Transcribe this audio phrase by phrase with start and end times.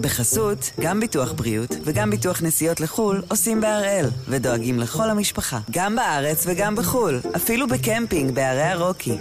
[0.00, 6.44] בחסות, גם ביטוח בריאות וגם ביטוח נסיעות לחו"ל עושים בהראל, ודואגים לכל המשפחה, גם בארץ
[6.46, 9.18] וגם בחו"ל, אפילו בקמפינג בערי הרוקי.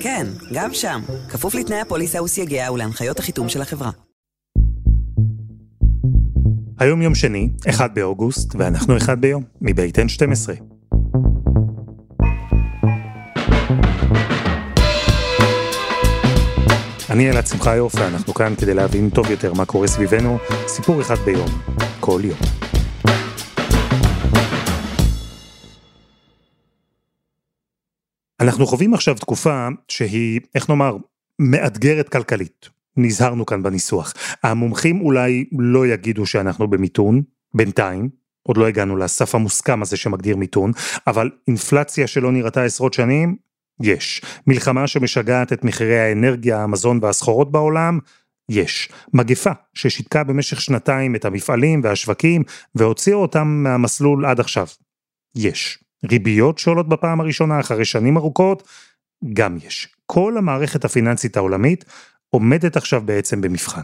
[0.00, 3.90] כן, גם שם, כפוף לתנאי הפוליסה וסייגיה ולהנחיות החיתום של החברה.
[6.78, 10.77] היום יום שני, 1 באוגוסט, ואנחנו אחד ביום, מבית N12.
[17.10, 21.48] אני אלעד שמחיוף, ואנחנו כאן כדי להבין טוב יותר מה קורה סביבנו, סיפור אחד ביום,
[22.00, 22.38] כל יום.
[28.40, 30.96] אנחנו חווים עכשיו תקופה שהיא, איך נאמר,
[31.38, 32.68] מאתגרת כלכלית.
[32.96, 34.14] נזהרנו כאן בניסוח.
[34.42, 37.22] המומחים אולי לא יגידו שאנחנו במיתון,
[37.54, 38.08] בינתיים,
[38.42, 40.72] עוד לא הגענו לסף המוסכם הזה שמגדיר מיתון,
[41.06, 43.36] אבל אינפלציה שלא נראתה עשרות שנים,
[43.82, 44.22] יש.
[44.46, 47.98] מלחמה שמשגעת את מחירי האנרגיה, המזון והסחורות בעולם?
[48.48, 48.88] יש.
[49.14, 52.42] מגפה ששיתקה במשך שנתיים את המפעלים והשווקים
[52.74, 54.66] והוציאה אותם מהמסלול עד עכשיו?
[55.36, 55.78] יש.
[56.10, 58.68] ריביות שעולות בפעם הראשונה אחרי שנים ארוכות?
[59.32, 59.88] גם יש.
[60.06, 61.84] כל המערכת הפיננסית העולמית
[62.30, 63.82] עומדת עכשיו בעצם במבחן.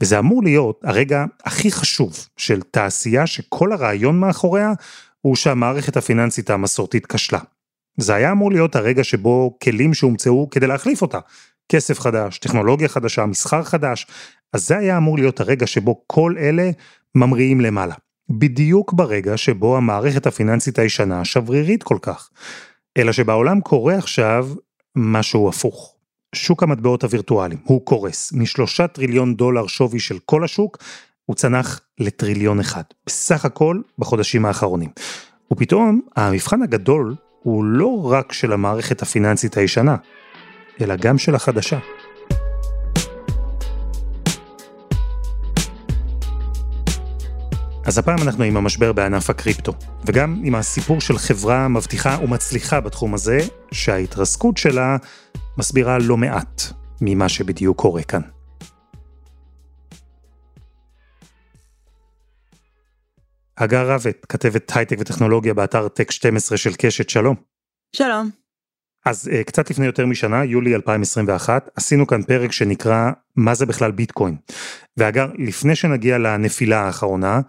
[0.00, 4.72] וזה אמור להיות הרגע הכי חשוב של תעשייה שכל הרעיון מאחוריה
[5.20, 7.40] הוא שהמערכת הפיננסית המסורתית כשלה.
[7.96, 11.18] זה היה אמור להיות הרגע שבו כלים שהומצאו כדי להחליף אותה,
[11.68, 14.06] כסף חדש, טכנולוגיה חדשה, מסחר חדש,
[14.52, 16.70] אז זה היה אמור להיות הרגע שבו כל אלה
[17.14, 17.94] ממריאים למעלה.
[18.30, 22.30] בדיוק ברגע שבו המערכת הפיננסית הישנה שברירית כל כך.
[22.96, 24.48] אלא שבעולם קורה עכשיו
[24.96, 25.94] משהו הפוך.
[26.34, 28.32] שוק המטבעות הווירטואליים, הוא קורס.
[28.32, 30.78] משלושה טריליון דולר שווי של כל השוק,
[31.24, 32.82] הוא צנח לטריליון אחד.
[33.06, 34.90] בסך הכל בחודשים האחרונים.
[35.52, 37.14] ופתאום המבחן הגדול
[37.46, 39.96] הוא לא רק של המערכת הפיננסית הישנה,
[40.80, 41.78] אלא גם של החדשה.
[47.84, 49.72] אז הפעם אנחנו עם המשבר בענף הקריפטו,
[50.06, 53.38] וגם עם הסיפור של חברה מבטיחה ומצליחה בתחום הזה,
[53.72, 54.96] שההתרסקות שלה
[55.58, 56.62] מסבירה לא מעט
[57.00, 58.35] ממה שבדיוק קורה כאן.
[63.58, 67.36] הגר רבת, כתבת הייטק וטכנולוגיה באתר טק 12 של קשת, שלום.
[67.96, 68.30] שלום.
[69.04, 73.90] אז uh, קצת לפני יותר משנה, יולי 2021, עשינו כאן פרק שנקרא מה זה בכלל
[73.90, 74.36] ביטקוין.
[74.96, 77.40] ואגר, לפני שנגיע לנפילה האחרונה,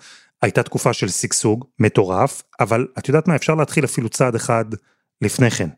[0.42, 4.66] הייתה תקופה של שגשוג מטורף, אבל את יודעת מה, אפשר להתחיל אפילו צעד אחד
[5.22, 5.70] לפני כן.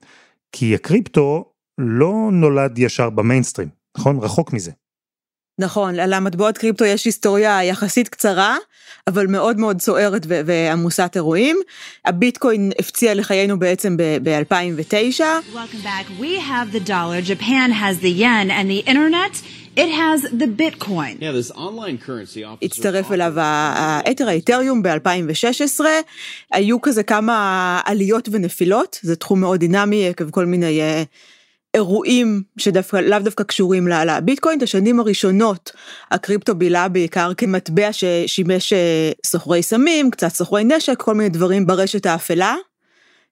[0.51, 4.19] כי הקריפטו לא נולד ישר במיינסטרים, נכון?
[4.19, 4.71] רחוק מזה.
[5.59, 8.57] נכון, למטבעות קריפטו יש היסטוריה יחסית קצרה,
[9.07, 11.57] אבל מאוד מאוד סוערת ועמוסת אירועים.
[12.05, 15.21] הביטקוין הפציע לחיינו בעצם ב-2009.
[22.61, 25.79] הצטרף אליו האתר האתריום ב-2016,
[26.51, 31.03] היו כזה כמה עליות ונפילות, זה תחום מאוד דינמי עקב כל מיני אה,
[31.73, 35.71] אירועים שדווקא לאו דווקא קשורים לביטקוין, את השנים הראשונות
[36.11, 42.05] הקריפטו בילה בעיקר כמטבע ששימש אה, סוחרי סמים, קצת סוחרי נשק, כל מיני דברים ברשת
[42.05, 42.55] האפלה.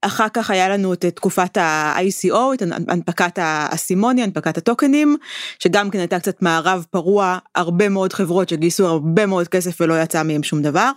[0.02, 5.18] אחר כך היה לנו את תקופת ה-ICO, את הנפקת האסימוני, הנפקת הטוקנים,
[5.60, 10.24] שגם כן הייתה קצת מערב פרוע, הרבה מאוד חברות שגייסו הרבה מאוד כסף ולא יצא
[10.24, 10.92] מהם שום דבר.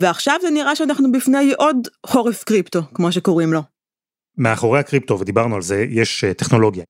[0.00, 3.77] ועכשיו זה נראה שאנחנו בפני עוד חורף קריפטו, כמו שקוראים לו.
[4.38, 6.84] מאחורי הקריפטו, ודיברנו על זה, יש אה, טכנולוגיה.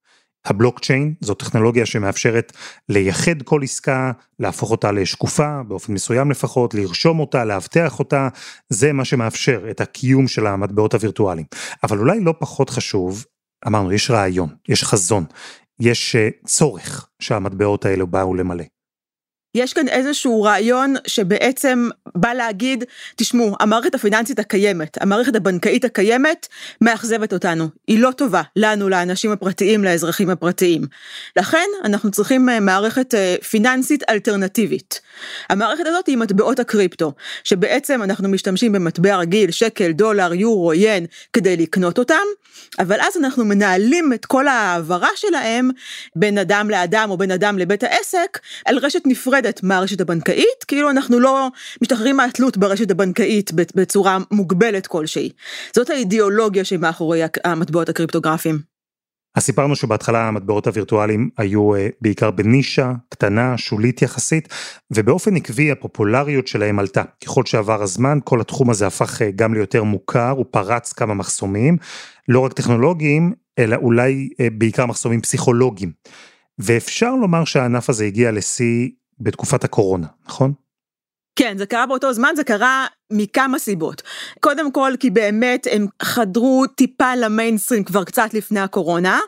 [0.44, 2.52] הבלוקצ'יין זו טכנולוגיה שמאפשרת
[2.88, 8.28] לייחד כל עסקה, להפוך אותה לשקופה, באופן מסוים לפחות, לרשום אותה, לאבטח אותה,
[8.68, 11.46] זה מה שמאפשר את הקיום של המטבעות הווירטואליים.
[11.82, 13.24] אבל אולי לא פחות חשוב,
[13.66, 15.24] אמרנו, יש רעיון, יש חזון,
[15.80, 18.64] יש אה, צורך שהמטבעות האלו באו למלא.
[19.54, 22.84] יש כאן איזשהו רעיון שבעצם בא להגיד,
[23.16, 26.46] תשמעו, המערכת הפיננסית הקיימת, המערכת הבנקאית הקיימת,
[26.80, 27.68] מאכזבת אותנו.
[27.86, 30.82] היא לא טובה לנו, לאנשים הפרטיים, לאזרחים הפרטיים.
[31.36, 35.00] לכן אנחנו צריכים אה, מערכת אה, פיננסית אלטרנטיבית.
[35.50, 37.12] המערכת הזאת היא מטבעות הקריפטו,
[37.44, 42.14] שבעצם אנחנו משתמשים במטבע רגיל, שקל, דולר, יורו, ין, כדי לקנות אותם,
[42.78, 45.70] אבל אז אנחנו מנהלים את כל ההעברה שלהם
[46.16, 49.37] בין אדם לאדם או בין אדם לבית העסק, על רשת נפרדת.
[49.38, 51.48] נפרדת מהרשת הבנקאית, כאילו אנחנו לא
[51.82, 55.30] משתחררים מהתלות ברשת הבנקאית בצורה מוגבלת כלשהי.
[55.74, 58.58] זאת האידיאולוגיה שמאחורי המטבעות הקריפטוגרפיים.
[59.34, 64.48] אז סיפרנו שבהתחלה המטבעות הווירטואליים היו uh, בעיקר בנישה קטנה, שולית יחסית,
[64.90, 67.02] ובאופן עקבי הפופולריות שלהם עלתה.
[67.24, 71.76] ככל שעבר הזמן, כל התחום הזה הפך uh, גם ליותר מוכר, הוא פרץ כמה מחסומים,
[72.28, 75.92] לא רק טכנולוגיים, אלא אולי uh, בעיקר מחסומים פסיכולוגיים.
[76.58, 78.88] ואפשר לומר שהענף הזה הגיע לשיא
[79.20, 80.52] בתקופת הקורונה, נכון?
[81.38, 84.02] כן, זה קרה באותו זמן, זה קרה מכמה סיבות.
[84.40, 89.18] קודם כל, כי באמת הם חדרו טיפה למיינסטרים כבר קצת לפני הקורונה,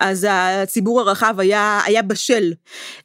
[0.00, 2.52] אז הציבור הרחב היה, היה בשל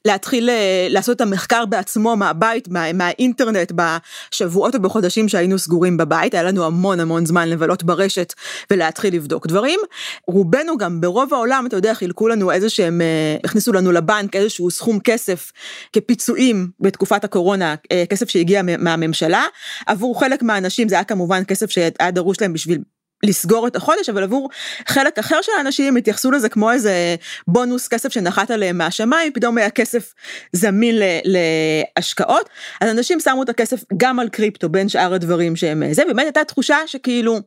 [0.04, 6.42] להתחיל אה, לעשות את המחקר בעצמו מהבית, מה, מהאינטרנט, בשבועות ובחודשים שהיינו סגורים בבית, היה
[6.42, 8.34] לנו המון המון זמן לבלות ברשת
[8.70, 9.80] ולהתחיל לבדוק דברים.
[10.26, 14.70] רובנו גם ברוב העולם, אתה יודע, חילקו לנו איזה שהם, אה, הכניסו לנו לבנק איזשהו
[14.70, 15.52] סכום כסף
[15.92, 19.44] כפיצויים בתקופת הקורונה, אה, כסף שהגיע מהממשלה,
[19.86, 22.78] עבור חלק מהאנשים זה היה כמובן כסף שהיה דרוש להם בשביל
[23.22, 24.50] לסגור את החודש, אבל עבור
[24.88, 27.16] חלק אחר של האנשים התייחסו לזה כמו איזה
[27.48, 30.14] בונוס כסף שנחת עליהם מהשמיים, פתאום היה כסף
[30.52, 30.94] זמין
[31.24, 32.48] להשקעות,
[32.80, 36.44] אז אנשים שמו את הכסף גם על קריפטו בין שאר הדברים שהם זה, באמת הייתה
[36.44, 37.40] תחושה שכאילו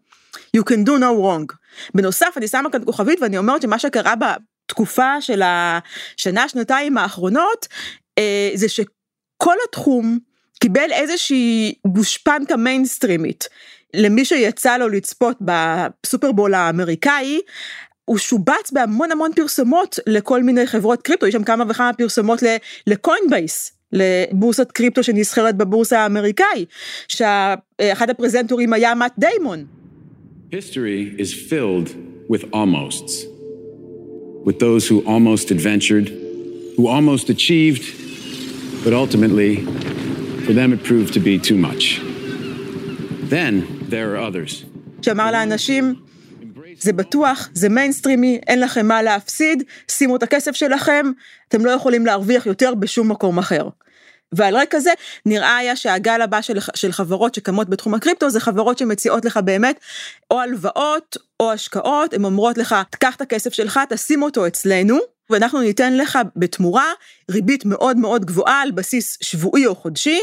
[0.57, 1.55] you can do no wrong.
[1.95, 7.67] בנוסף אני שמה כאן כוכבית ואני אומרת שמה שקרה בתקופה של השנה שנתיים האחרונות
[8.17, 10.19] אה, זה שכל התחום
[10.61, 13.47] קיבל איזושהי גושפנקה מיינסטרימית.
[13.93, 17.39] למי שיצא לו לצפות בסופרבול האמריקאי,
[18.05, 22.43] הוא שובץ בהמון המון פרסומות לכל מיני חברות קריפטו, יש שם כמה וכמה פרסומות
[22.87, 23.71] ל Coinbase.
[23.93, 26.65] לבורסת קריפטו שנסחרת בבורסה האמריקאי,
[27.07, 29.65] שאחד הפרזנטורים היה מאט דיימון.
[30.51, 31.89] History is filled
[32.29, 33.25] with almosts.
[34.45, 36.07] With those who almost adventured,
[36.77, 37.83] who almost achieved,
[38.83, 39.53] but ultimately
[40.45, 41.83] For them it proved to be too much.
[43.29, 43.53] Then
[43.89, 44.65] there are others.
[45.01, 45.95] שאמר לאנשים,
[46.79, 51.11] זה בטוח, זה מיינסטרימי, אין לכם מה להפסיד, שימו את הכסף שלכם,
[51.47, 53.69] אתם לא יכולים להרוויח יותר בשום מקום אחר.
[54.31, 54.91] ועל רקע זה
[55.25, 59.79] נראה היה שהגל הבא של, של חברות שקמות בתחום הקריפטו זה חברות שמציעות לך באמת
[60.31, 64.97] או הלוואות או השקעות, הן אומרות לך, תקח את הכסף שלך, תשים אותו אצלנו,
[65.31, 66.91] ואנחנו ניתן לך בתמורה
[67.31, 70.19] ריבית מאוד מאוד גבוהה על בסיס שבועי או חודשי,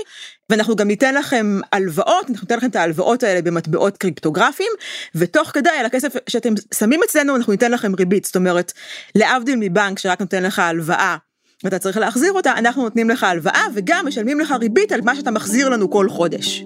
[0.50, 4.72] ואנחנו גם ניתן לכם הלוואות, אנחנו ניתן לכם את ההלוואות האלה במטבעות קריפטוגרפיים,
[5.14, 8.72] ותוך כדי על הכסף שאתם שמים אצלנו אנחנו ניתן לכם ריבית, זאת אומרת,
[9.14, 11.16] להבדיל מבנק שרק נותן לך הלוואה.
[11.64, 15.30] ואתה צריך להחזיר אותה, אנחנו נותנים לך הלוואה וגם משלמים לך ריבית על מה שאתה
[15.30, 16.64] מחזיר לנו כל חודש.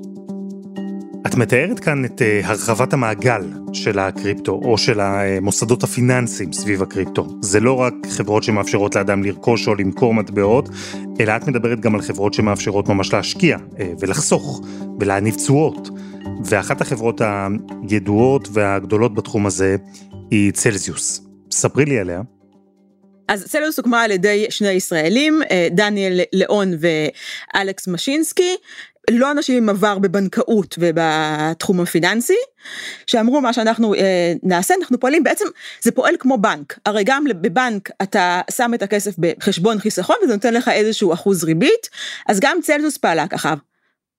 [1.32, 3.43] את מתארת כאן את uh, הרחבת המעגל
[3.73, 7.26] של הקריפטו, או של המוסדות הפיננסיים סביב הקריפטו.
[7.40, 10.69] זה לא רק חברות שמאפשרות לאדם לרכוש או למכור מטבעות,
[11.20, 14.61] אלא את מדברת גם על חברות שמאפשרות ממש להשקיע uh, ולחסוך
[15.00, 15.88] ולהניב תשואות.
[16.44, 17.20] ואחת החברות
[17.88, 19.76] הידועות והגדולות בתחום הזה
[20.31, 21.20] היא צלזיוס.
[21.50, 22.23] ספרי לי עליה.
[23.29, 28.56] אז צלזיוס הוקמה על ידי שני ישראלים, אה, דניאל ליאון ואלכס משינסקי,
[29.11, 32.37] לא אנשים עם עבר בבנקאות ובתחום הפיננסי,
[33.07, 35.45] שאמרו מה שאנחנו אה, נעשה, אנחנו פועלים, בעצם
[35.83, 40.55] זה פועל כמו בנק, הרי גם בבנק אתה שם את הכסף בחשבון חיסכון וזה נותן
[40.55, 41.89] לך איזשהו אחוז ריבית,
[42.29, 43.55] אז גם צלזוס פעלה ככה.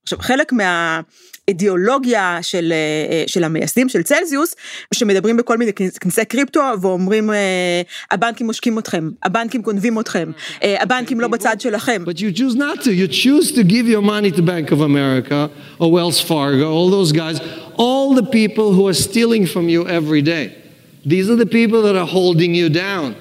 [0.04, 4.56] עכשיו חלק מהאידיאולוגיה של, אה, של המייסדים של צלזיוס,
[4.94, 10.32] שמדברים בכל מיני כנסי קריפטו ואומרים אה, הבנקים מושקים אתכם, הבנקים גונבים אתכם,
[10.64, 12.04] אה, הבנקים לא בצד שלכם.
[12.06, 15.50] But you choose not to, you choose to give your money to Bank of America
[15.80, 17.40] or Wells Fargo, all those guys,
[17.78, 20.46] all the people who are stealing from you every day.
[21.06, 23.16] These are the people that are holding you down.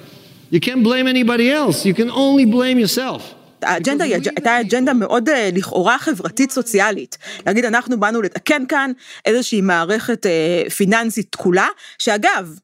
[0.53, 3.21] You can't blame anybody else, you can only blame yourself.
[3.63, 7.17] האג'נדה הייתה אג'נדה מאוד אה, לכאורה חברתית סוציאלית.
[7.45, 8.91] להגיד אנחנו באנו לתקן כאן
[9.25, 11.67] איזושהי מערכת אה, פיננסית תקולה,
[11.97, 12.55] שאגב,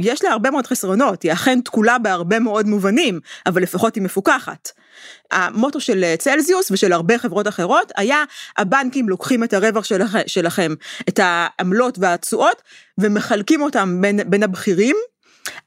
[0.00, 4.70] יש לה הרבה מאוד חסרונות, היא אכן תקולה בהרבה מאוד מובנים, אבל לפחות היא מפוקחת.
[5.30, 8.24] המוטו של אה, צלזיוס ושל הרבה חברות אחרות היה
[8.56, 9.84] הבנקים לוקחים את הרווח
[10.26, 10.74] שלכם
[11.08, 12.62] את העמלות והתשואות
[12.98, 14.96] ומחלקים אותם בין, בין הבכירים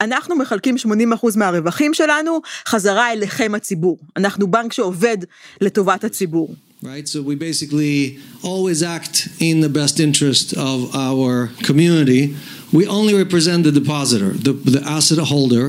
[0.01, 3.97] אנחנו מחלקים 80% מהרווחים שלנו חזרה אליכם הציבור.
[4.17, 5.17] אנחנו בנק שעובד
[5.61, 6.55] לטובת הציבור.
[6.81, 12.23] Right, so we basically always act in the best interest of our community.
[12.71, 15.65] We only represent the depositor, the, the asset holder,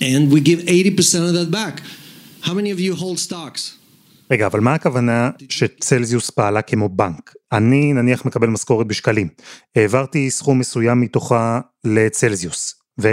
[0.00, 1.82] and we give 80% of that back.
[2.46, 3.76] How many of you hold stocks?
[4.30, 7.34] רגע, אבל מה הכוונה שצלזיוס פעלה כמו בנק?
[7.52, 9.28] אני נניח מקבל משכורת בשקלים.
[9.76, 12.74] העברתי סכום מסוים מתוכה לצלזיוס.
[13.00, 13.12] ו?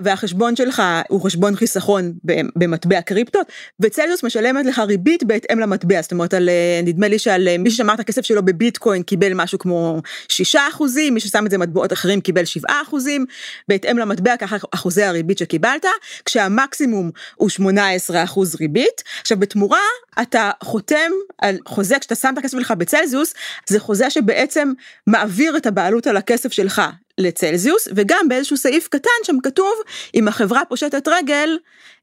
[0.00, 2.12] והחשבון שלך הוא חשבון חיסכון
[2.56, 3.38] במטבע קריפטו,
[3.80, 6.48] וצלזיוס משלמת לך ריבית בהתאם למטבע, זאת אומרת, על,
[6.82, 11.20] נדמה לי שעל מי ששמר את הכסף שלו בביטקוין קיבל משהו כמו 6 אחוזים, מי
[11.20, 13.26] ששם את זה במטבעות אחרים קיבל 7 אחוזים,
[13.68, 15.86] בהתאם למטבע ככה אחוזי הריבית שקיבלת,
[16.24, 19.02] כשהמקסימום הוא 18 אחוז ריבית.
[19.20, 19.78] עכשיו בתמורה
[20.22, 23.34] אתה חותם על חוזה, כשאתה שם את הכסף שלך בצלזיוס,
[23.66, 24.72] זה חוזה שבעצם
[25.06, 26.82] מעביר את הבעלות על הכסף שלך
[27.18, 29.74] לצלזיוס, וגם באיזשהו סעיף קטן שם כתוב,
[30.14, 31.58] אם החברה פושטת רגל,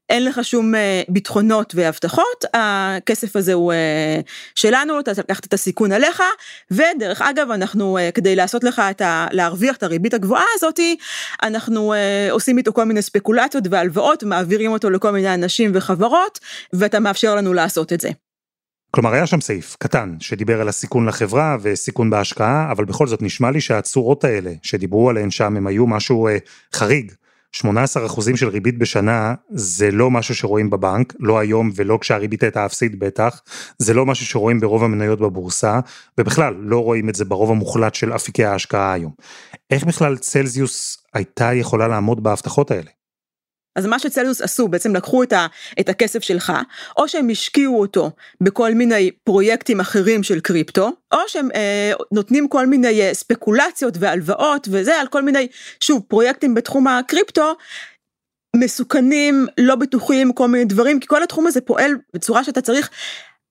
[0.08, 4.20] אין לך שום אה, ביטחונות והבטחות, הכסף הזה הוא אה,
[4.54, 6.22] שלנו, אתה לקחת את הסיכון עליך,
[6.70, 9.26] ודרך אגב, אנחנו, אה, כדי לעשות לך את ה...
[9.32, 10.96] להרוויח את הריבית הגבוהה הזאתי,
[11.42, 11.94] אנחנו
[12.30, 16.38] עושים איתו כל מיני ספקולציות והלוואות, מעבירים אותו לכל מיני אנשים וחברות,
[16.72, 18.08] ואתה מאפשר לנו לעשות את זה.
[18.94, 23.50] כלומר היה שם סעיף קטן שדיבר על הסיכון לחברה וסיכון בהשקעה, אבל בכל זאת נשמע
[23.50, 26.36] לי שהצורות האלה שדיברו עליהן שם הם היו משהו אה,
[26.72, 27.12] חריג.
[27.52, 32.66] 18 אחוזים של ריבית בשנה זה לא משהו שרואים בבנק, לא היום ולא כשהריבית הייתה
[32.66, 33.40] אפסית בטח,
[33.78, 35.80] זה לא משהו שרואים ברוב המניות בבורסה,
[36.18, 39.12] ובכלל לא רואים את זה ברוב המוחלט של אפיקי ההשקעה היום.
[39.70, 42.90] איך בכלל צלזיוס הייתה יכולה לעמוד בהבטחות האלה?
[43.76, 45.46] אז מה שצלוס עשו, בעצם לקחו את, ה,
[45.80, 46.52] את הכסף שלך,
[46.96, 52.66] או שהם השקיעו אותו בכל מיני פרויקטים אחרים של קריפטו, או שהם אה, נותנים כל
[52.66, 55.48] מיני אה, ספקולציות והלוואות וזה, על כל מיני,
[55.80, 57.54] שוב, פרויקטים בתחום הקריפטו,
[58.56, 62.90] מסוכנים, לא בטוחים, כל מיני דברים, כי כל התחום הזה פועל בצורה שאתה צריך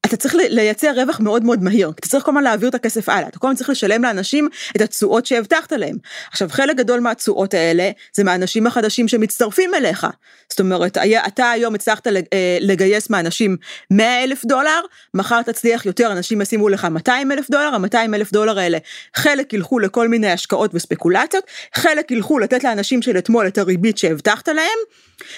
[0.06, 3.28] אתה צריך לייצר רווח מאוד מאוד מהיר, אתה צריך כל הזמן להעביר את הכסף הלאה,
[3.28, 5.96] אתה כל הזמן צריך לשלם לאנשים את התשואות שהבטחת להם.
[6.32, 10.08] עכשיו חלק גדול מהתשואות האלה זה מהאנשים החדשים שמצטרפים אליך.
[10.54, 13.58] זאת אומרת, אתה היום הצלחת אה, לגייס מהאנשים
[13.92, 14.80] 100 אלף דולר,
[15.14, 18.78] מחר תצליח יותר, אנשים ישימו לך 200 אלף דולר, ה-200 אלף דולר האלה,
[19.16, 21.44] חלק ילכו לכל מיני השקעות וספקולציות,
[21.76, 24.80] חלק ילכו לתת לאנשים של אתמול את הריבית שהבטחת להם,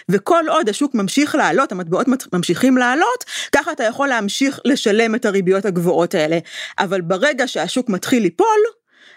[0.09, 5.65] וכל עוד השוק ממשיך לעלות, המטבעות ממשיכים לעלות, ככה אתה יכול להמשיך לשלם את הריביות
[5.65, 6.39] הגבוהות האלה.
[6.79, 8.59] אבל ברגע שהשוק מתחיל ליפול,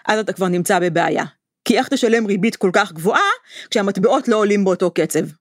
[0.07, 1.23] אז אתה כבר נמצא בבעיה.
[1.65, 3.29] כי איך תשלם ריבית כל כך גבוהה,
[3.69, 5.38] כשהמטבעות לא עולים באותו קצב.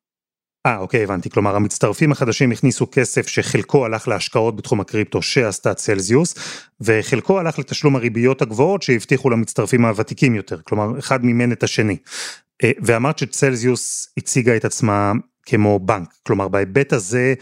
[0.67, 1.31] אה, אוקיי, הבנתי.
[1.31, 6.35] כלומר, המצטרפים החדשים הכניסו כסף שחלקו הלך להשקעות בתחום הקריפטו שעשתה צלזיוס,
[6.81, 10.61] וחלקו הלך לתשלום הריביות הגבוהות שהבטיחו למצטרפים הוותיקים יותר.
[10.65, 11.97] כלומר, אחד מימן את השני.
[12.65, 15.13] אה, ואמרת שצלזיוס הציגה את עצמה
[15.47, 17.35] כמו בנק, כלומר בהיבט הזה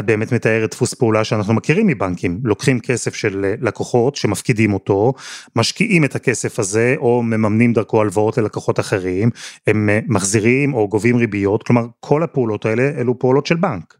[0.00, 5.12] את באמת מתארת דפוס פעולה שאנחנו מכירים מבנקים, לוקחים כסף של אה, לקוחות שמפקידים אותו,
[5.56, 9.30] משקיעים את הכסף הזה או מממנים דרכו הלוואות ללקוחות אחרים,
[9.66, 13.94] הם אה, מחזירים או גובים ריביות, כלומר כל הפעולות האלה אלו פעולות של בנק.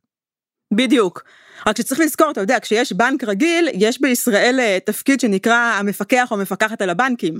[0.75, 1.23] בדיוק.
[1.66, 6.83] רק שצריך לזכור, אתה יודע, כשיש בנק רגיל, יש בישראל תפקיד שנקרא המפקח או המפקחת
[6.83, 7.35] על הבנקים.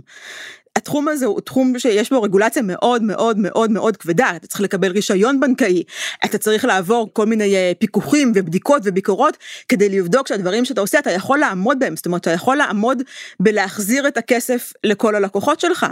[0.77, 4.93] התחום הזה הוא תחום שיש בו רגולציה מאוד מאוד מאוד מאוד כבדה, אתה צריך לקבל
[4.93, 5.83] רישיון בנקאי,
[6.25, 9.37] אתה צריך לעבור כל מיני אה, פיקוחים ובדיקות וביקורות
[9.69, 13.03] כדי לבדוק שהדברים שאתה עושה אתה יכול לעמוד בהם, זאת אומרת אתה יכול לעמוד
[13.41, 15.87] בלהחזיר את הכסף לכל הלקוחות שלך.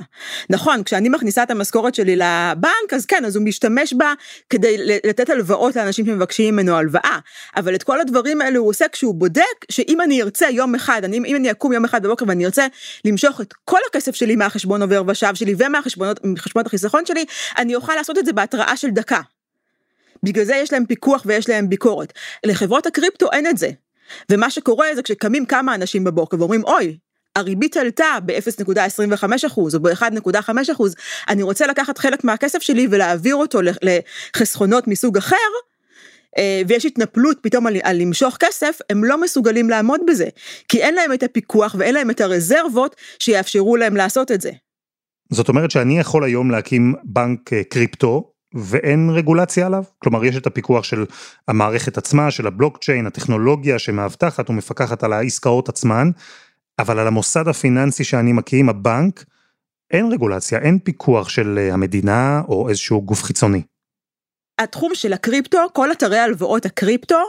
[0.51, 4.13] נכון, כשאני מכניסה את המשכורת שלי לבנק אז כן, אז הוא משתמש בה
[4.51, 7.19] כדי לתת הלוואות לאנשים שמבקשים ממנו הלוואה,
[7.57, 11.17] אבל את כל הדברים האלו הוא עושה כשהוא בודק שאם אני ארצה יום אחד, אני,
[11.17, 12.67] אם אני אקום יום אחד בבוקר ואני ארצה
[13.05, 17.25] למשוך את כל הכסף שלי מהחשבון מהחשבון עובר ושב שלי ומהחשבונות החיסכון שלי,
[17.59, 19.21] אני אוכל לעשות את זה בהתראה של דקה.
[20.23, 22.13] בגלל זה יש להם פיקוח ויש להם ביקורת.
[22.47, 23.71] לחברות הקריפטו אין את זה.
[24.31, 26.99] ומה שקורה זה כשקמים כמה אנשים בבוקר ואומרים אוי,
[27.37, 30.83] הריבית עלתה ב-0.25% או ב-1.5%,
[31.29, 35.37] אני רוצה לקחת חלק מהכסף שלי ולהעביר אותו לחסכונות מסוג אחר,
[36.69, 40.27] ויש התנפלות פתאום על, על למשוך כסף, הם לא מסוגלים לעמוד בזה,
[40.69, 44.51] כי אין להם את הפיקוח ואין להם את הרזרבות שיאפשרו להם לעשות את זה.
[45.31, 49.85] זאת אומרת שאני יכול היום להקים בנק אה, קריפטו ואין רגולציה עליו?
[49.99, 51.05] כלומר יש את הפיקוח של
[51.49, 56.11] המערכת עצמה, של הבלוקצ'יין, הטכנולוגיה שמאבטחת ומפקחת על העסקאות עצמן,
[56.79, 59.25] אבל על המוסד הפיננסי שאני מקים, הבנק,
[59.91, 63.63] אין רגולציה, אין פיקוח של אה, המדינה או איזשהו גוף חיצוני.
[64.59, 67.21] התחום של הקריפטו, כל אתרי הלוואות הקריפטו,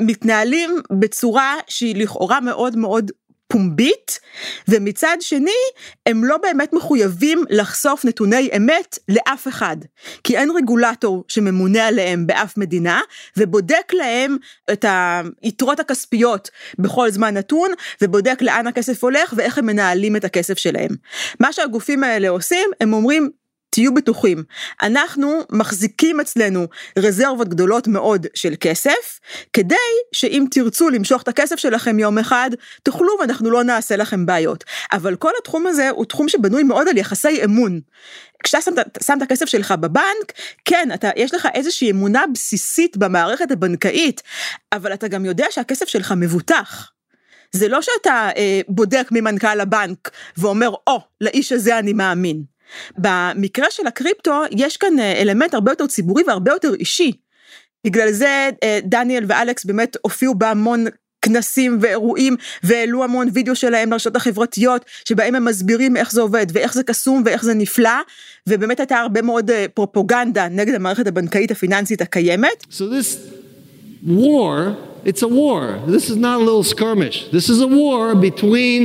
[0.00, 3.10] מתנהלים בצורה שהיא לכאורה מאוד מאוד
[3.48, 4.20] פומבית,
[4.68, 5.50] ומצד שני,
[6.06, 9.76] הם לא באמת מחויבים לחשוף נתוני אמת לאף אחד.
[10.24, 13.00] כי אין רגולטור שממונה עליהם באף מדינה,
[13.36, 14.36] ובודק להם
[14.72, 14.84] את
[15.42, 17.70] היתרות הכספיות בכל זמן נתון,
[18.02, 20.90] ובודק לאן הכסף הולך ואיך הם מנהלים את הכסף שלהם.
[21.40, 23.30] מה שהגופים האלה עושים, הם אומרים,
[23.74, 24.44] תהיו בטוחים,
[24.82, 26.66] אנחנו מחזיקים אצלנו
[26.98, 29.20] רזרבות גדולות מאוד של כסף,
[29.52, 29.74] כדי
[30.12, 32.50] שאם תרצו למשוך את הכסף שלכם יום אחד,
[32.82, 34.64] תוכלו ואנחנו לא נעשה לכם בעיות.
[34.92, 37.80] אבל כל התחום הזה הוא תחום שבנוי מאוד על יחסי אמון.
[38.44, 40.32] כשאתה שם, שם את הכסף שלך בבנק,
[40.64, 44.22] כן, אתה, יש לך איזושהי אמונה בסיסית במערכת הבנקאית,
[44.72, 46.90] אבל אתה גם יודע שהכסף שלך מבוטח.
[47.52, 52.53] זה לא שאתה אה, בודק ממנכ"ל הבנק ואומר, או, oh, לאיש הזה אני מאמין.
[52.98, 57.12] במקרה של הקריפטו יש כאן אה, אלמנט הרבה יותר ציבורי והרבה יותר אישי.
[57.84, 60.84] בגלל זה אה, דניאל ואלכס באמת הופיעו בהמון
[61.24, 66.74] כנסים ואירועים, והעלו המון וידאו שלהם לרשתות החברתיות, שבהם הם מסבירים איך זה עובד, ואיך
[66.74, 68.00] זה קסום, ואיך זה נפלא,
[68.48, 72.66] ובאמת הייתה הרבה מאוד אה, פרופוגנדה נגד המערכת הבנקאית הפיננסית הקיימת.
[72.70, 73.16] So this
[74.06, 75.62] war, it's a war.
[75.86, 77.28] This is not a little skirmish.
[77.32, 78.80] This is a war between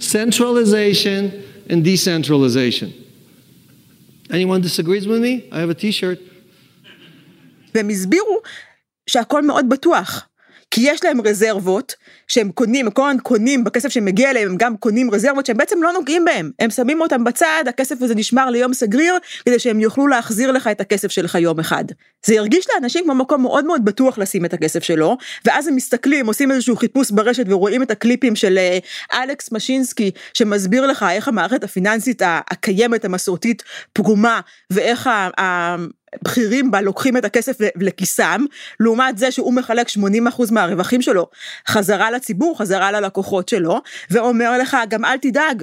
[0.00, 1.30] centralization
[1.70, 3.01] and decentralization.
[4.31, 5.49] Anyone disagrees with me?
[5.51, 6.19] I have a t-shirt.
[7.75, 8.41] והם הסבירו
[9.09, 10.27] שהכל מאוד בטוח.
[10.74, 11.94] כי יש להם רזרבות
[12.28, 15.82] שהם קונים, הם כל הזמן קונים בכסף שמגיע אליהם, הם גם קונים רזרבות שהם בעצם
[15.82, 16.50] לא נוגעים בהם.
[16.58, 19.14] הם שמים אותם בצד, הכסף הזה נשמר ליום סגריר,
[19.44, 21.84] כדי שהם יוכלו להחזיר לך את הכסף שלך יום אחד.
[22.26, 26.26] זה הרגיש לאנשים כמו מקום מאוד מאוד בטוח לשים את הכסף שלו, ואז הם מסתכלים,
[26.26, 28.78] עושים איזשהו חיפוש ברשת ורואים את הקליפים של אה,
[29.22, 33.62] אלכס משינסקי, שמסביר לך איך המערכת הפיננסית הקיימת, המסורתית,
[33.92, 35.76] פגומה, ואיך ה...
[36.22, 38.44] בכירים בה לוקחים את הכסף לכיסם,
[38.80, 39.92] לעומת זה שהוא מחלק 80%
[40.50, 41.26] מהרווחים שלו
[41.68, 45.62] חזרה לציבור, חזרה ללקוחות שלו, ואומר לך גם אל תדאג,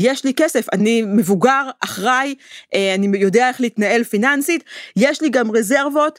[0.00, 2.34] יש לי כסף, אני מבוגר, אחראי,
[2.74, 4.64] אה, אני יודע איך להתנהל פיננסית,
[4.96, 6.18] יש לי גם רזרבות,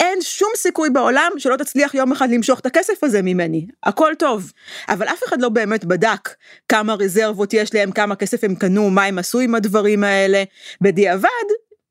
[0.00, 4.52] אין שום סיכוי בעולם שלא תצליח יום אחד למשוך את הכסף הזה ממני, הכל טוב.
[4.88, 6.28] אבל אף אחד לא באמת בדק
[6.68, 10.44] כמה רזרבות יש להם, כמה כסף הם קנו, מה הם עשו עם הדברים האלה.
[10.80, 11.28] בדיעבד,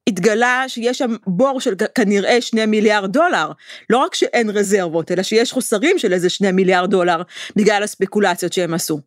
[0.10, 3.52] התגלה שיש שם בור של כנראה שני מיליארד דולר.
[3.90, 7.22] לא רק שאין רזרבות, אלא שיש חוסרים של איזה שני מיליארד דולר
[7.56, 9.00] בגלל הספקולציות שהם עשו.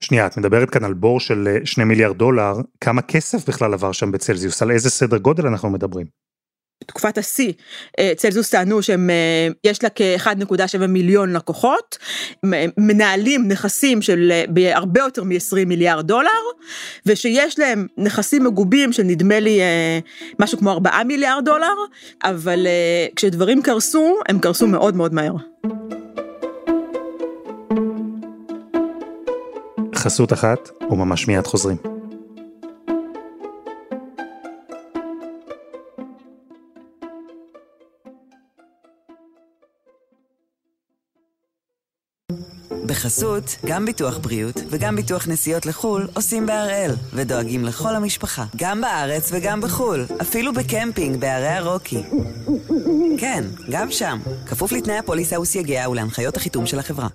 [0.00, 3.92] שנייה, את מדברת כאן על בור של אה, שני מיליארד דולר, כמה כסף בכלל עבר
[3.92, 6.06] שם בצלזיוס, על איזה סדר גודל אנחנו מדברים?
[6.84, 7.52] בתקופת השיא,
[7.98, 11.98] אה, צלזוס טענו שיש אה, לה כ-1.7 מיליון לקוחות,
[12.78, 16.30] מנהלים נכסים של אה, הרבה יותר מ-20 מיליארד דולר,
[17.06, 19.60] ושיש להם נכסים מגובים של נדמה לי
[20.38, 21.74] משהו כמו 4 מיליארד דולר,
[22.24, 22.66] אבל
[23.16, 25.32] כשדברים קרסו, הם קרסו מאוד מאוד מהר.
[29.94, 31.99] חסות אחת, וממש מיד חוזרים.
[42.86, 49.30] בחסות, גם ביטוח בריאות וגם ביטוח נסיעות לחו"ל עושים בהראל, ודואגים לכל המשפחה, גם בארץ
[49.32, 52.02] וגם בחו"ל, אפילו בקמפינג בערי הרוקי.
[53.18, 57.08] כן, גם שם, כפוף לתנאי הפוליסה וסייגיה ולהנחיות החיתום של החברה.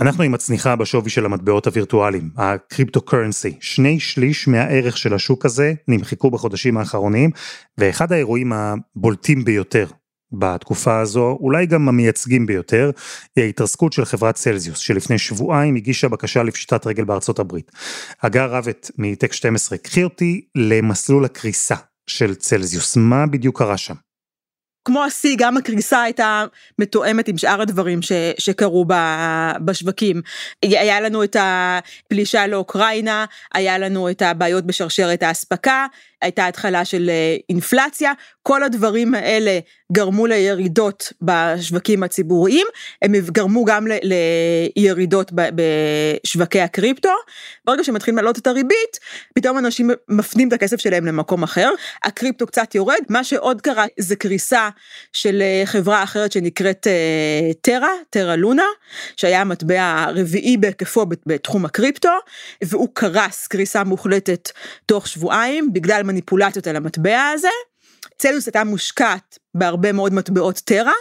[0.00, 3.56] אנחנו עם הצניחה בשווי של המטבעות הווירטואליים, הקריפטו קרנסי.
[3.60, 7.30] שני שליש מהערך של השוק הזה נמחקו בחודשים האחרונים,
[7.78, 9.86] ואחד האירועים הבולטים ביותר
[10.32, 12.90] בתקופה הזו, אולי גם המייצגים ביותר,
[13.36, 17.70] היא ההתרסקות של חברת צלזיוס, שלפני שבועיים הגישה בקשה לפשיטת רגל בארצות הברית.
[18.22, 23.94] הגר רבת מטק 12, קחי אותי למסלול הקריסה של צלזיוס, מה בדיוק קרה שם?
[24.84, 26.44] כמו השיא, גם הקריסה הייתה
[26.78, 28.94] מתואמת עם שאר הדברים ש, שקרו ב,
[29.64, 30.22] בשווקים.
[30.62, 35.86] היה לנו את הפלישה לאוקראינה, היה לנו את הבעיות בשרשרת האספקה,
[36.22, 39.58] הייתה התחלה של אה, אינפלציה, כל הדברים האלה
[39.92, 42.66] גרמו לירידות בשווקים הציבוריים,
[43.02, 43.86] הם גרמו גם
[44.76, 47.08] לירידות בשווקי הקריפטו,
[47.64, 48.98] ברגע שמתחילים לעלות את הריבית,
[49.34, 51.70] פתאום אנשים מפנים את הכסף שלהם למקום אחר,
[52.04, 54.68] הקריפטו קצת יורד, מה שעוד קרה זה קריסה
[55.12, 58.66] של אה, חברה אחרת שנקראת אה, טרה, טרה לונה,
[59.16, 62.12] שהיה המטבע הרביעי בהיקפו בתחום הקריפטו,
[62.64, 64.50] והוא קרס קריסה מוחלטת
[64.86, 65.72] תוך שבועיים.
[65.72, 67.48] בגלל מניפולציות על המטבע הזה.
[68.18, 70.92] צלוס הייתה מושקעת בהרבה מאוד מטבעות טרה.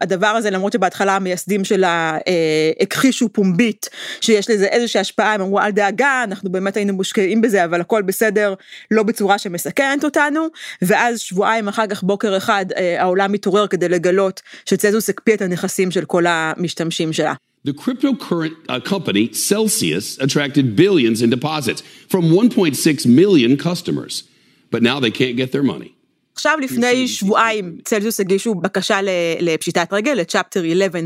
[0.00, 3.88] הדבר הזה למרות שבהתחלה המייסדים שלה אה, הכחישו פומבית
[4.20, 8.02] שיש לזה איזושהי השפעה הם אמרו אל דאגה אנחנו באמת היינו מושקעים בזה אבל הכל
[8.02, 8.54] בסדר
[8.90, 10.46] לא בצורה שמסכנת אותנו
[10.82, 15.90] ואז שבועיים אחר כך בוקר אחד אה, העולם מתעורר כדי לגלות שצזוס הקפיא את הנכסים
[15.90, 17.34] של כל המשתמשים שלה.
[17.66, 24.22] The cryptocurrent uh, company Celsius attracted billions in deposits from 1.6 million customers,
[24.70, 25.88] but now they can't get their money.
[26.34, 28.98] עכשיו לפני שבועיים צלזיוס הגישו בקשה
[29.40, 31.00] לפשיטת רגל, לצ'פטר 11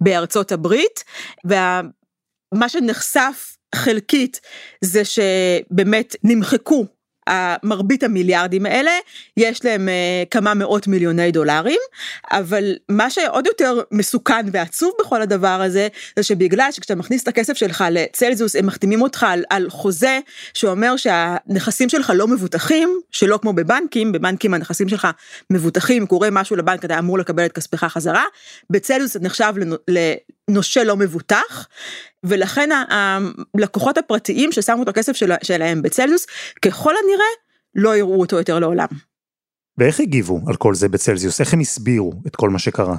[0.00, 1.04] בארצות הברית,
[1.44, 4.40] ומה שנחשף חלקית
[4.80, 6.86] זה שבאמת נמחקו
[7.62, 8.90] מרבית המיליארדים האלה,
[9.36, 11.80] יש להם uh, כמה מאות מיליוני דולרים,
[12.30, 17.56] אבל מה שעוד יותר מסוכן ועצוב בכל הדבר הזה, זה שבגלל שכשאתה מכניס את הכסף
[17.56, 20.18] שלך לצלזיוס, הם מחתימים אותך על, על חוזה
[20.54, 25.08] שאומר שהנכסים שלך לא מבוטחים, שלא כמו בבנקים, בבנקים הנכסים שלך
[25.50, 28.24] מבוטחים, קורה משהו לבנק, אתה אמור לקבל את כספך חזרה,
[28.70, 29.54] בצלזיוס נחשב
[30.48, 31.68] לנושה לא מבוטח,
[32.24, 32.70] ולכן
[33.54, 36.26] הלקוחות הפרטיים ששמו את הכסף של, שלהם בצלזיוס,
[36.62, 37.26] ככל הנראה
[37.74, 38.86] לא יראו אותו יותר לעולם.
[39.78, 41.40] ואיך הגיבו על כל זה בצלזיוס?
[41.40, 42.96] איך הם הסבירו את כל מה שקרה?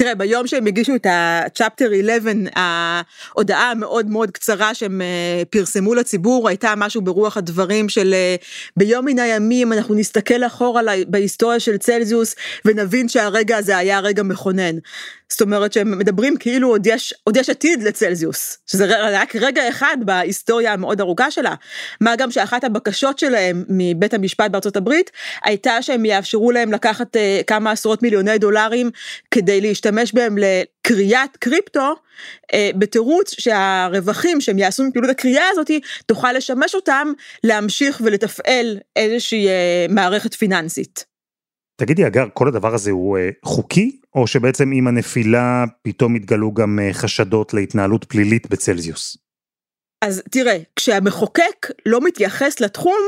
[0.00, 6.48] תראה, ביום שהם הגישו את ה-Chapter 11, ההודעה המאוד מאוד קצרה שהם אה, פרסמו לציבור,
[6.48, 8.36] הייתה משהו ברוח הדברים של אה,
[8.76, 14.76] ביום מן הימים אנחנו נסתכל אחורה בהיסטוריה של צלזיוס ונבין שהרגע הזה היה רגע מכונן.
[15.30, 18.86] זאת אומרת שהם מדברים כאילו עוד יש, עוד יש עתיד לצלזיוס, שזה
[19.20, 21.54] רק רגע אחד בהיסטוריה המאוד ארוכה שלה.
[22.00, 25.10] מה גם שאחת הבקשות שלהם מבית המשפט בארצות הברית
[25.44, 28.90] הייתה שהם יאפשרו להם לקחת uh, כמה עשרות מיליוני דולרים
[29.30, 31.94] כדי להשתמש בהם לקריאת קריפטו,
[32.52, 35.70] uh, בתירוץ שהרווחים שהם יעשו מפעילות הקריאה הזאת
[36.06, 37.12] תוכל לשמש אותם
[37.44, 41.15] להמשיך ולתפעל איזושהי uh, מערכת פיננסית.
[41.76, 46.78] תגידי, אגר, כל הדבר הזה הוא אה, חוקי, או שבעצם עם הנפילה פתאום התגלו גם
[46.78, 49.16] אה, חשדות להתנהלות פלילית בצלזיוס?
[50.04, 53.00] אז תראה, כשהמחוקק לא מתייחס לתחום,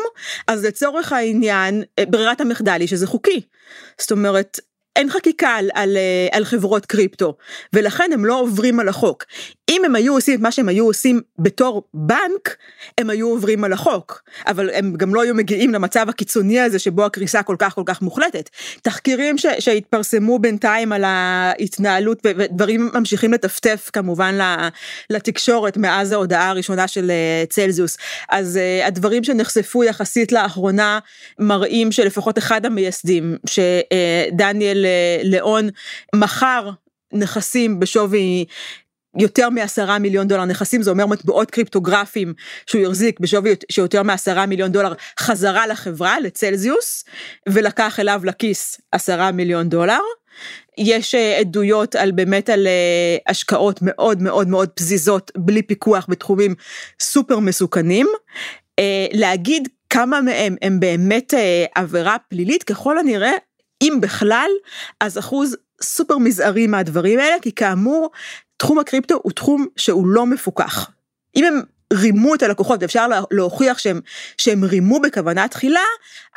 [0.46, 3.40] אז לצורך העניין, אה, ברירת המחדל היא שזה חוקי.
[4.00, 4.60] זאת אומרת,
[4.98, 7.36] אין חקיקה על, על, אה, על חברות קריפטו,
[7.72, 9.24] ולכן הם לא עוברים על החוק.
[9.68, 12.56] אם הם היו עושים את מה שהם היו עושים בתור בנק,
[12.98, 17.04] הם היו עוברים על החוק, אבל הם גם לא היו מגיעים למצב הקיצוני הזה שבו
[17.04, 18.50] הקריסה כל כך כל כך מוחלטת.
[18.82, 24.38] תחקירים ש, שהתפרסמו בינתיים על ההתנהלות ודברים ממשיכים לטפטף כמובן
[25.10, 27.96] לתקשורת מאז ההודעה הראשונה של אה, צלזיוס.
[28.28, 30.98] אז אה, הדברים שנחשפו יחסית לאחרונה
[31.38, 34.87] מראים שלפחות אחד המייסדים, שדניאל
[35.22, 35.68] ליאון
[36.14, 36.70] מכר
[37.12, 38.44] נכסים בשווי
[39.18, 42.34] יותר מעשרה מיליון דולר נכסים זה אומר מטבעות קריפטוגרפיים
[42.66, 47.04] שהוא יחזיק בשווי שיותר מעשרה מיליון דולר חזרה לחברה לצלזיוס
[47.48, 50.00] ולקח אליו לכיס עשרה מיליון דולר.
[50.78, 56.54] יש אה, עדויות על באמת על אה, השקעות מאוד מאוד מאוד פזיזות בלי פיקוח בתחומים
[57.00, 58.06] סופר מסוכנים.
[58.78, 61.34] אה, להגיד כמה מהם הם באמת
[61.74, 63.32] עבירה פלילית ככל הנראה
[63.82, 64.50] אם בכלל
[65.00, 68.10] אז אחוז סופר מזערי מהדברים האלה כי כאמור
[68.56, 70.90] תחום הקריפטו הוא תחום שהוא לא מפוקח.
[71.36, 71.60] אם הם
[71.92, 74.00] רימו את הלקוחות ואפשר להוכיח שהם,
[74.38, 75.84] שהם רימו בכוונה תחילה,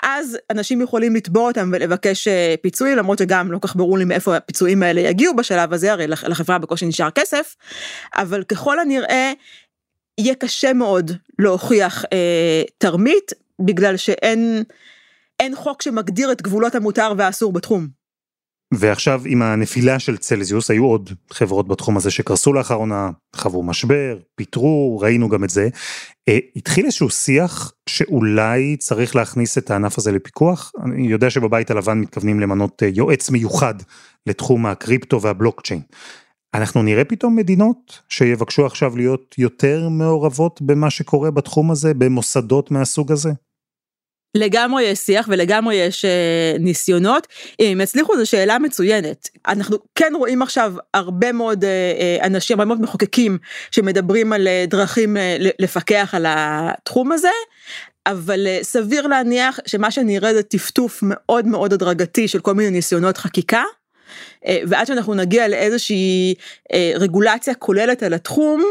[0.03, 4.35] אז אנשים יכולים לתבוע אותם ולבקש אה, פיצוי, למרות שגם לא כך ברור לי מאיפה
[4.35, 7.55] הפיצויים האלה יגיעו בשלב הזה, הרי לחברה בקושי נשאר כסף,
[8.15, 9.33] אבל ככל הנראה
[10.17, 14.63] יהיה קשה מאוד להוכיח אה, תרמית, בגלל שאין
[15.55, 17.87] חוק שמגדיר את גבולות המותר והאסור בתחום.
[18.73, 24.99] ועכשיו עם הנפילה של צלזיוס היו עוד חברות בתחום הזה שקרסו לאחרונה, חוו משבר, פיטרו,
[25.01, 25.69] ראינו גם את זה.
[26.29, 30.71] אה, התחיל איזשהו שיח שאולי צריך להכניס את הענף הזה לפיקוח.
[30.83, 33.75] אני יודע שבבית הלבן מתכוונים למנות אה, יועץ מיוחד
[34.27, 35.81] לתחום הקריפטו והבלוקצ'יין.
[36.53, 43.11] אנחנו נראה פתאום מדינות שיבקשו עכשיו להיות יותר מעורבות במה שקורה בתחום הזה, במוסדות מהסוג
[43.11, 43.31] הזה?
[44.35, 47.27] לגמרי יש שיח ולגמרי יש אה, ניסיונות
[47.59, 52.59] אם הם יצליחו זו שאלה מצוינת אנחנו כן רואים עכשיו הרבה מאוד אה, אה, אנשים
[52.59, 53.37] הרבה מאוד מחוקקים
[53.71, 57.29] שמדברים על אה, דרכים אה, לפקח על התחום הזה.
[58.05, 63.17] אבל אה, סביר להניח שמה שנראה זה טפטוף מאוד מאוד הדרגתי של כל מיני ניסיונות
[63.17, 63.63] חקיקה.
[64.47, 66.35] אה, ועד שאנחנו נגיע לאיזושהי
[66.73, 68.63] אה, רגולציה כוללת על התחום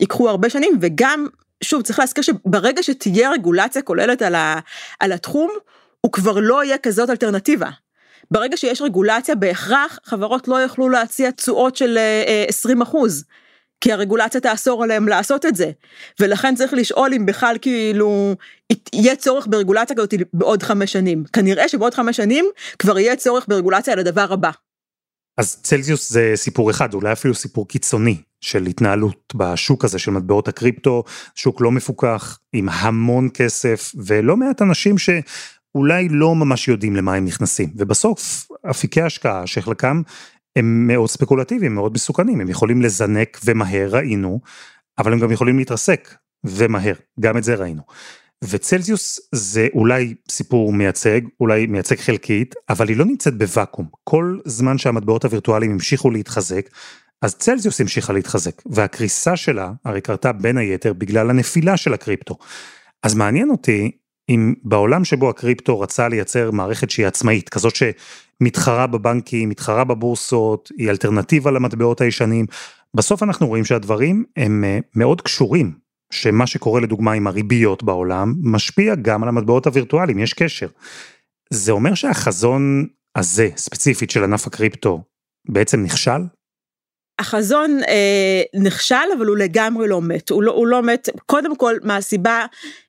[0.00, 1.26] ייקחו הרבה שנים וגם
[1.64, 4.58] שוב צריך להזכיר שברגע שתהיה רגולציה כוללת על, ה,
[5.00, 5.50] על התחום,
[6.00, 7.70] הוא כבר לא יהיה כזאת אלטרנטיבה.
[8.30, 11.98] ברגע שיש רגולציה בהכרח חברות לא יוכלו להציע תשואות של
[12.48, 13.24] 20 אה, אחוז.
[13.80, 15.70] כי הרגולציה תאסור עליהם לעשות את זה.
[16.20, 18.34] ולכן צריך לשאול אם בכלל כאילו
[18.92, 21.24] יהיה צורך ברגולציה כזאת בעוד חמש שנים.
[21.32, 22.44] כנראה שבעוד חמש שנים
[22.78, 24.50] כבר יהיה צורך ברגולציה על הדבר הבא.
[25.36, 30.48] אז צלזיוס זה סיפור אחד, אולי אפילו סיפור קיצוני של התנהלות בשוק הזה של מטבעות
[30.48, 37.14] הקריפטו, שוק לא מפוקח, עם המון כסף, ולא מעט אנשים שאולי לא ממש יודעים למה
[37.14, 37.68] הם נכנסים.
[37.76, 40.02] ובסוף, אפיקי השקעה שחלקם
[40.56, 44.40] הם מאוד ספקולטיביים, מאוד מסוכנים, הם יכולים לזנק ומהר, ראינו,
[44.98, 47.82] אבל הם גם יכולים להתרסק ומהר, גם את זה ראינו.
[48.44, 53.86] וצלזיוס זה אולי סיפור מייצג, אולי מייצג חלקית, אבל היא לא נמצאת בוואקום.
[54.04, 56.68] כל זמן שהמטבעות הווירטואליים המשיכו להתחזק,
[57.22, 62.38] אז צלזיוס המשיכה להתחזק, והקריסה שלה הרי קרתה בין היתר בגלל הנפילה של הקריפטו.
[63.02, 63.90] אז מעניין אותי
[64.28, 70.90] אם בעולם שבו הקריפטו רצה לייצר מערכת שהיא עצמאית, כזאת שמתחרה בבנקים, מתחרה בבורסות, היא
[70.90, 72.46] אלטרנטיבה למטבעות הישנים,
[72.94, 78.94] בסוף אנחנו רואים שהדברים הם אה, מאוד קשורים שמה שקורה לדוגמה עם הריביות בעולם, משפיע
[78.94, 80.68] גם על המטבעות הווירטואליים, יש קשר.
[81.52, 85.02] זה אומר שהחזון הזה, ספציפית של ענף הקריפטו,
[85.48, 86.20] בעצם נכשל?
[87.18, 90.30] החזון אה, נכשל, אבל הוא לגמרי לא מת.
[90.30, 92.46] הוא לא, הוא לא מת, קודם כל, מהסיבה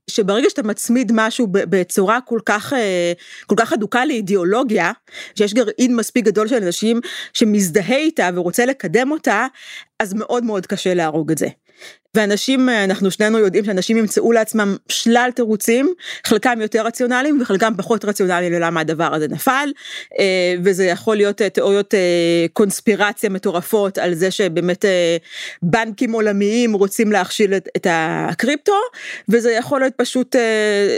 [0.10, 3.14] שברגע שאתה מצמיד משהו בצורה כל כך, אה,
[3.48, 4.92] כל כך אדוקה לאידיאולוגיה,
[5.36, 7.00] שיש גרעין מספיק גדול של אנשים
[7.34, 9.48] שמזדהה איתה ורוצה לקדם אותה,
[10.00, 11.48] אז מאוד מאוד קשה להרוג את זה.
[12.18, 15.94] ואנשים, אנחנו שנינו יודעים שאנשים ימצאו לעצמם שלל תירוצים,
[16.26, 19.72] חלקם יותר רציונליים וחלקם פחות רציונליים ללמה הדבר הזה נפל,
[20.20, 24.86] אה, וזה יכול להיות אה, תיאוריות אה, קונספירציה מטורפות על זה שבאמת
[25.62, 28.76] בנקים עולמיים רוצים להכשיל את הקריפטו,
[29.30, 30.36] וזה יכול להיות פשוט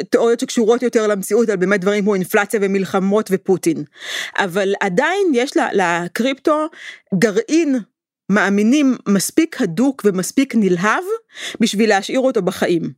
[0.10, 3.84] תיאוריות שקשורות יותר למציאות על באמת דברים כמו אינפלציה ומלחמות ופוטין.
[4.38, 6.68] אבל עדיין יש לקריפטו
[7.16, 7.80] גרעין
[8.30, 11.04] מאמינים מספיק הדוק ומספיק נלהב
[11.60, 12.92] בשביל להשאיר אותו בחיים.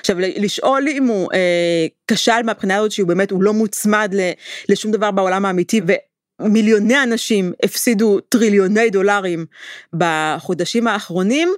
[0.00, 4.14] עכשיו לשאול אם הוא אה, כשל מהבחינה הזאת שהוא באמת הוא לא מוצמד
[4.68, 5.80] לשום דבר בעולם האמיתי
[6.40, 9.46] ומיליוני אנשים הפסידו טריליוני דולרים
[9.92, 11.48] בחודשים האחרונים,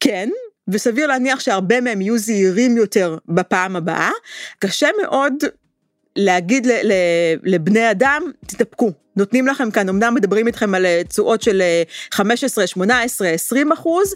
[0.00, 0.28] כן,
[0.68, 4.10] וסביר להניח שהרבה מהם יהיו זהירים יותר בפעם הבאה.
[4.58, 5.34] קשה מאוד
[6.16, 6.66] להגיד
[7.42, 11.62] לבני אדם, תתאפקו, נותנים לכם כאן, אמנם מדברים איתכם על אה, תשואות של
[12.12, 14.14] 15, 18, 20 אחוז,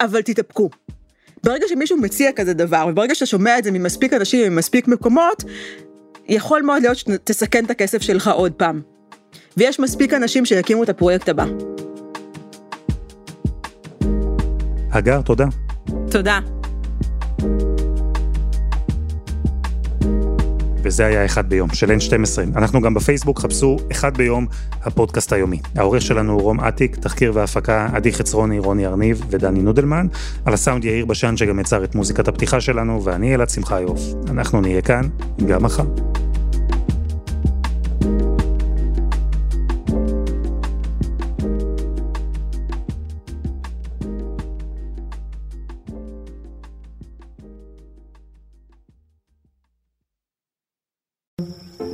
[0.00, 0.70] אבל תתאפקו.
[1.44, 5.44] ברגע שמישהו מציע כזה דבר, וברגע שאתה שומע את זה ממספיק אנשים, ממספיק מקומות,
[6.28, 8.80] יכול מאוד להיות שתסכן את הכסף שלך עוד פעם.
[9.56, 11.44] ויש מספיק אנשים שיקימו את הפרויקט הבא.
[14.92, 15.46] הגר, תודה.
[16.10, 16.57] תודה.
[20.88, 22.56] וזה היה אחד ביום של N12.
[22.56, 24.46] אנחנו גם בפייסבוק, חפשו אחד ביום
[24.82, 25.60] הפודקאסט היומי.
[25.76, 30.06] העורך שלנו הוא רום אטיק, תחקיר והפקה עדי חצרוני, רוני ארניב ודני נודלמן.
[30.44, 34.00] על הסאונד יאיר בשן שגם יצר את מוזיקת הפתיחה שלנו, ואני אלעד שמחיוף.
[34.30, 35.08] אנחנו נהיה כאן
[35.46, 35.84] גם מחר.